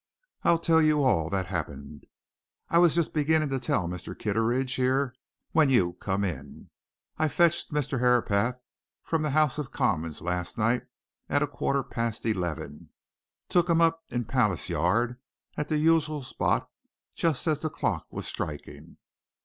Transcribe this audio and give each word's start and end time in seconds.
"I'll 0.41 0.57
tell 0.57 0.81
you 0.81 1.03
all 1.03 1.29
that 1.29 1.45
happened 1.45 2.07
I 2.69 2.79
was 2.79 2.95
just 2.95 3.13
beginning 3.13 3.49
to 3.49 3.59
tell 3.59 3.87
Mr. 3.87 4.17
Kitteridge 4.17 4.73
here 4.73 5.13
when 5.51 5.69
you 5.69 5.93
come 6.01 6.23
in. 6.23 6.71
I 7.19 7.27
fetched 7.27 7.71
Mr. 7.71 7.99
Herapath 7.99 8.59
from 9.03 9.21
the 9.21 9.29
House 9.29 9.59
of 9.59 9.71
Commons 9.71 10.19
last 10.19 10.57
night 10.57 10.87
at 11.29 11.43
a 11.43 11.47
quarter 11.47 11.83
past 11.83 12.25
eleven 12.25 12.89
took 13.47 13.69
him 13.69 13.79
up 13.79 14.03
in 14.09 14.25
Palace 14.25 14.69
Yard 14.71 15.19
at 15.55 15.67
the 15.69 15.77
usual 15.77 16.23
spot, 16.23 16.71
just 17.13 17.45
as 17.45 17.59
the 17.59 17.69
clock 17.69 18.07
was 18.09 18.25
striking. 18.25 18.97